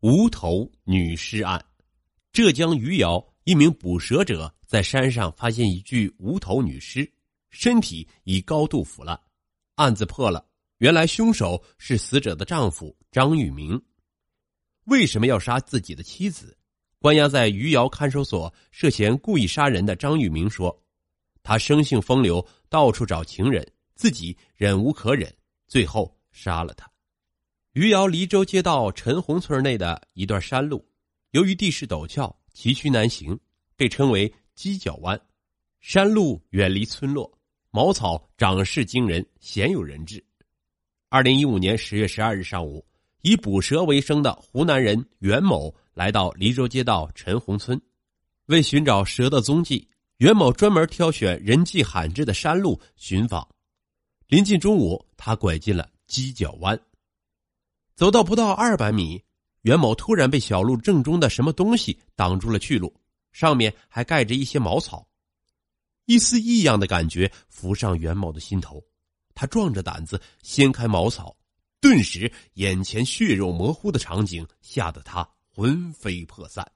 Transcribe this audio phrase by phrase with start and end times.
[0.00, 1.64] 无头女尸案，
[2.32, 7.10] 浙江余姚一名捕蛇者在山上发现一具无头女尸，
[7.50, 9.18] 身体已高度腐烂。
[9.76, 10.46] 案子破了，
[10.78, 13.80] 原来凶手是死者的丈夫张玉明。
[14.84, 16.56] 为什么要杀自己的妻子？
[16.98, 20.82] 关押在余姚看守所涉嫌故意杀人的张玉明说
[21.42, 25.32] ：“他生性风流，到处找情人，自己忍无可忍，
[25.66, 26.90] 最后杀了他。”
[27.76, 30.82] 余姚黎州街道陈洪村内的一段山路，
[31.32, 33.38] 由于地势陡峭、崎岖难行，
[33.76, 35.20] 被称为“犄角弯”。
[35.82, 37.30] 山路远离村落，
[37.70, 40.24] 茅草长势惊人，鲜有人质。
[41.10, 42.82] 二零一五年十月十二日上午，
[43.20, 47.78] 以捕蛇为生的湖南人袁某来到黎州街道陈洪村，
[48.46, 53.46] 为寻找蛇的踪迹，袁某专门挑选人迹罕至的山路寻访。
[54.28, 56.80] 临近中午，他拐进了犄角弯。
[57.96, 59.24] 走到不到二百米，
[59.62, 62.94] 袁某突然被小路正中的什么东西挡住了去路，
[63.32, 65.08] 上面还盖着一些茅草。
[66.04, 68.84] 一丝异样的感觉浮上袁某的心头，
[69.34, 71.34] 他壮着胆子掀开茅草，
[71.80, 76.70] 顿时眼前血肉模糊的场景吓得他魂飞魄散。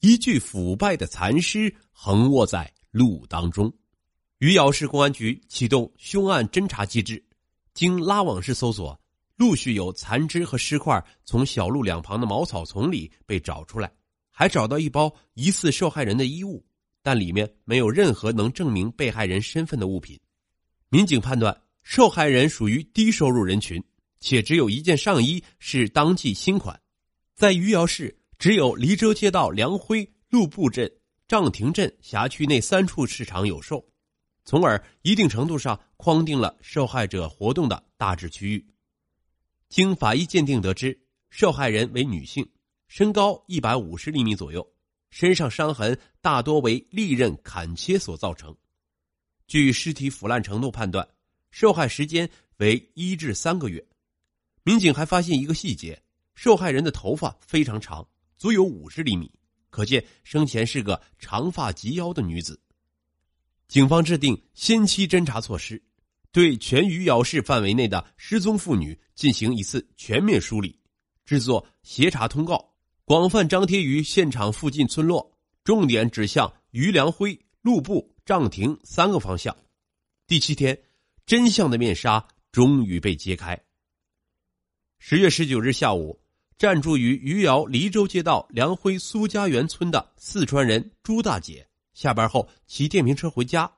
[0.00, 3.72] 一具腐败的残尸横卧在路当中。
[4.40, 7.24] 余姚市公安局启动凶案侦查机制，
[7.72, 9.00] 经拉网式搜索。
[9.44, 13.92] 陆续有残肢和尸块从小路两旁的茅草丛里被找出来，
[14.30, 16.64] 还找到一包疑似受害人的衣物，
[17.02, 20.18] 但里面没有任何能证明被害人身份的物品。
[20.88, 23.84] 民警判断，受害人属于低收入人群，
[24.18, 26.80] 且只有一件上衣是当季新款，
[27.34, 30.90] 在余姚市只有黎州街道梁辉、陆埠镇、
[31.28, 33.84] 涨亭镇辖区内三处市场有售，
[34.46, 38.66] 从而一定程度上框定了受害者活动的大致区域。
[39.74, 40.96] 经法医鉴定得知，
[41.30, 42.48] 受害人为女性，
[42.86, 44.64] 身高一百五十厘米左右，
[45.10, 48.56] 身上伤痕大多为利刃砍切所造成。
[49.48, 51.04] 据尸体腐烂程度判断，
[51.50, 53.84] 受害时间为一至三个月。
[54.62, 56.00] 民警还发现一个细节：
[56.36, 58.06] 受害人的头发非常长，
[58.36, 59.28] 足有五十厘米，
[59.70, 62.60] 可见生前是个长发及腰的女子。
[63.66, 65.82] 警方制定先期侦查措施。
[66.34, 70.76] 对全余姚市范围内的失踪妇女进行一次全面梳理，
[71.24, 72.74] 制作协查通告，
[73.04, 79.56] 广泛张贴于现场附近村落，重点指向余良辉、陆埠、涨亭三个方向。
[80.26, 80.76] 第七天，
[81.24, 83.56] 真相的面纱终于被揭开。
[84.98, 86.20] 十月十九日下午，
[86.58, 93.72] 暂住于余姚黎州街道梁辉苏家园村的四川人朱大姐，下班后骑电瓶车回家。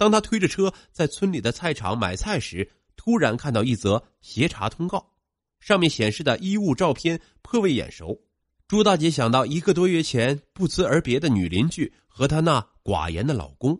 [0.00, 2.66] 当他推着车在村里的菜场买菜时，
[2.96, 5.12] 突然看到一则协查通告，
[5.60, 8.18] 上面显示的衣物照片颇为眼熟。
[8.66, 13.78] 朱大姐想到一个多月前不辞而别的女邻居和她那寡言的老公。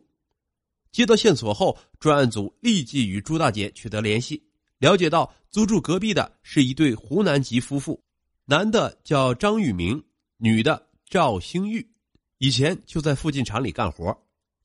[0.93, 8.05] 接到线索后，专案组立即与朱大姐取得联系，了解到租住隔壁的是一对湖南籍夫妇，
[8.45, 10.05] 男的叫张玉明，
[10.37, 11.91] 女的赵兴玉，
[12.37, 14.15] 以前就在附近厂里干活。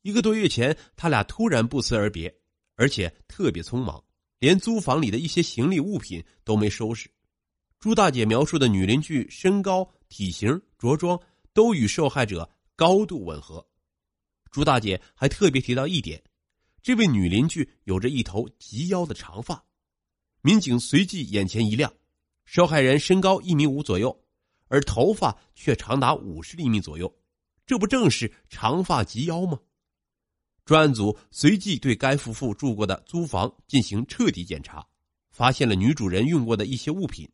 [0.06, 2.32] 一个多月前，他俩突然不辞而别，
[2.76, 4.04] 而且特别匆忙，
[4.38, 7.10] 连租房里的一些行李物品都没收拾。
[7.80, 11.20] 朱大姐描述的女邻居身高、体型、着装
[11.54, 13.68] 都与受害者高度吻合。
[14.52, 16.24] 朱大姐还特别提到一点：
[16.84, 19.66] 这位女邻居有着一头及腰的长发。
[20.44, 21.92] 民警随即眼前一亮，
[22.46, 24.16] 受害人身高一米五左右，
[24.68, 27.12] 而头发却长达五十厘米左右，
[27.66, 29.60] 这不正是长发及腰吗？
[30.66, 34.84] 专案组随即对该夫妇住过的租房进行彻底检查，
[35.30, 37.30] 发现了女主人用过的一些物品。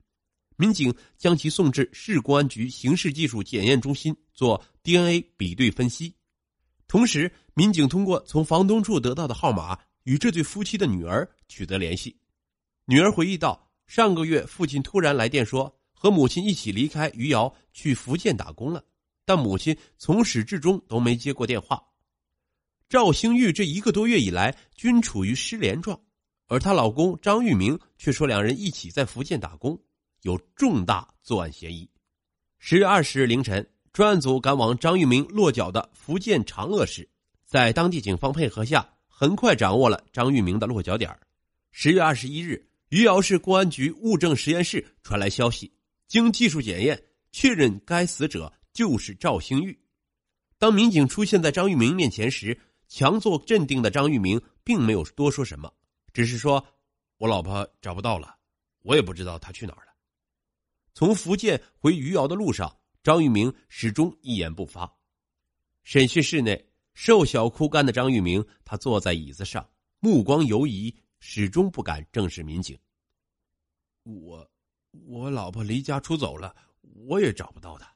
[0.57, 6.13] 民警将其送至市公安局刑事技术检验中心做 DNA 比对分析。
[6.89, 12.15] 同时，民警通过从房东处得到的号码与这对夫妻的女儿取得联系。
[12.85, 18.83] 女儿回忆道：“上个月父亲突然来电说和母亲一起离开余姚去福建打工了，
[19.23, 21.81] 但母亲从始至终都没接过电话。”
[22.91, 25.97] 赵兴玉这一个多月以来均处于失联状，
[26.47, 29.81] 而她老公张玉明却说两人一起在福建打工，
[30.23, 31.89] 有重大作案嫌疑。
[32.59, 37.07] 十月二十日凌晨，专案组赶往张玉明落脚的福建长乐市，
[37.45, 41.17] 在当地警方配合下，很快掌握了张玉明的落脚点。
[41.71, 45.71] 十月二十一日，余姚市公安局物证实验室传来消息，
[46.09, 47.01] 经技术检验
[47.31, 49.79] 确认该死者就是赵兴玉。
[50.59, 52.59] 当民警出现在张玉明面前时，
[52.91, 55.73] 强作镇定的张玉明并没有多说什么，
[56.11, 56.61] 只是说
[57.19, 58.37] ：“我老婆找不到了，
[58.81, 59.93] 我也不知道她去哪儿了。”
[60.93, 64.93] 从福建回余姚的路上，张玉明始终一言不发。
[65.83, 69.65] 审讯室内，瘦小枯干的张玉明，他坐在椅子上，
[70.01, 72.77] 目光游移，始终不敢正视民警。
[74.03, 74.51] 我，
[75.07, 76.53] 我老婆离家出走了，
[77.07, 77.89] 我也找不到她。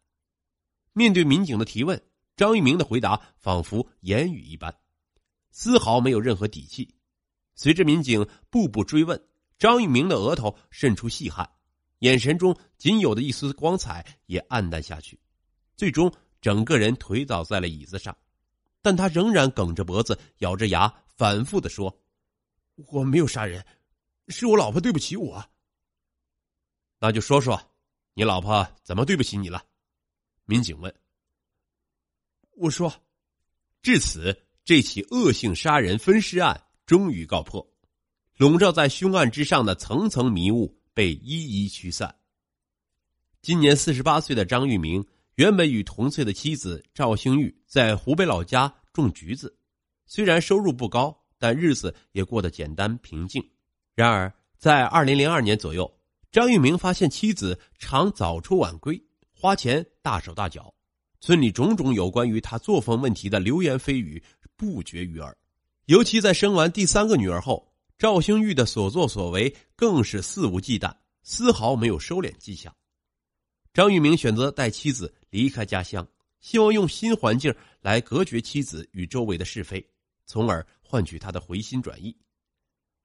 [0.94, 2.02] 面对民警的提问，
[2.38, 4.74] 张玉明的回答仿佛言语一般，
[5.58, 6.94] 丝毫没有任何底气。
[7.56, 9.26] 随着民警步步追问，
[9.58, 11.50] 张玉明的额头渗出细汗，
[12.00, 15.18] 眼神中仅有的一丝光彩也暗淡下去，
[15.78, 18.16] 最终整个人颓倒在了椅子上。
[18.82, 22.04] 但他仍然梗着脖子，咬着牙，反复的说
[22.92, 23.66] ：“我没有杀人，
[24.28, 25.50] 是我老婆对不起我。”
[27.00, 27.72] 那就说说，
[28.14, 29.66] 你老婆怎么对不起你了？
[30.44, 30.94] 民警问。
[32.58, 32.94] 我说，
[33.82, 37.72] 至此，这起恶性杀人分尸案终于告破，
[38.36, 42.16] 笼罩在凶案之上的层层迷雾被一一驱散。
[43.44, 49.56] 今年四十八岁的张玉明，原本与同岁的妻子赵兴玉在湖北老家种橘子，
[50.08, 53.48] 虽然收入不高，但日子也过得简单平静。
[53.94, 55.96] 然而，在二零零二年左右，
[56.32, 59.00] 张玉明发现妻子常早出晚归，
[59.32, 60.74] 花钱大手大脚。
[61.22, 64.22] 村里种种有关于他作风问题的流言蜚语
[64.58, 65.38] 不绝于耳，
[65.86, 72.76] 尤其在生完第三个女儿后，赵兴玉的所作所为更是肆无忌惮，丝毫没有收敛迹象。
[73.74, 76.08] 张玉明选择带妻子离开家乡，
[76.40, 79.86] 希望用新环境来隔绝妻子与周围的是非，
[80.26, 82.16] 从而换取他的回心转意。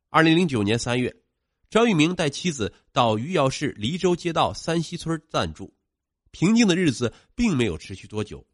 [0.08, 1.14] 二零零九年三月，
[1.68, 5.72] 张玉明带妻子到余姚市黎州街道三溪村暂住。
[6.32, 8.46] 平静的日子并没有持续多久，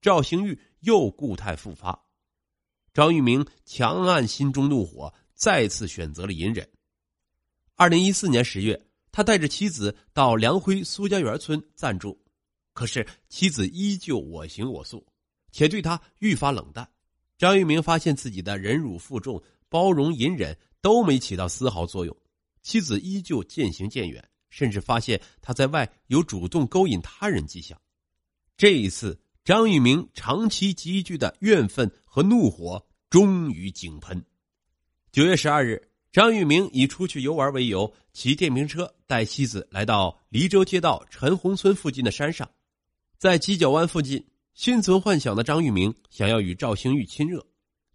[0.00, 2.04] 赵兴玉又故态复发。
[2.92, 6.68] 张玉明强按心中怒火，再次选择了隐忍。
[7.74, 8.80] 二零一四年十月，
[9.10, 12.18] 他带着妻子到梁辉苏家园村暂住，
[12.72, 15.06] 可是妻子依旧我行我素，
[15.50, 16.88] 且对他愈发冷淡。
[17.38, 22.16] 张玉明发现自己的忍辱负重、包容隐忍都没起到丝毫作用，
[22.62, 24.28] 妻子依旧渐行渐远。
[24.50, 27.80] 甚至发现他在外有主动勾引他人迹象，
[28.58, 34.22] 这一次张玉明长期积聚的怨愤和怒火终于井喷。
[35.10, 42.50] 九月十二日，张玉明以出去游玩为由，骑电瓶车带妻子来到黎州街道陈洪村附近的山上，
[43.16, 44.22] 在犄角湾附近，
[44.52, 47.42] 心存幻想的张玉明想要与赵兴玉亲热，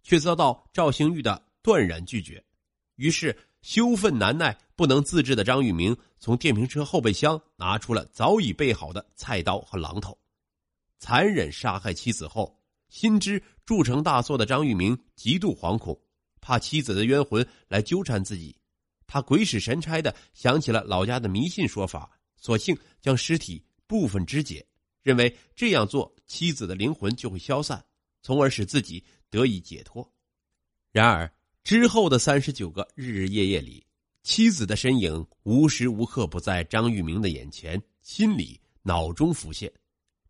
[0.02, 2.44] 却遭到赵兴玉的断然拒绝，
[2.96, 3.38] 于是。
[3.60, 10.16] 羞愤难耐、不能自制的张玉明从电瓶车后备箱拿出了早已备好的菜刀和榔头，
[10.98, 12.57] 残忍杀害妻子后，
[12.88, 15.98] 心知铸成大错的张玉明极度惶恐，
[16.40, 18.56] 怕妻子的冤魂来纠缠自己，
[19.06, 24.66] 他鬼使神差的想起了老家的迷信说法，索性将尸体部分肢解，
[25.02, 27.84] 认为这样做妻子的灵魂就会消散，
[28.22, 30.12] 从而使自己得以解脱。
[30.92, 31.30] 然而。
[31.64, 33.84] 之后的三十九个日日夜夜里，
[34.22, 39.70] 妻子的身影无时无刻不在张玉明的眼前、心里、脑中浮现，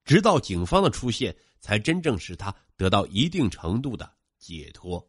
[0.08, 5.06] 直到警方的出现，才真正使他得到一定程度的解脱。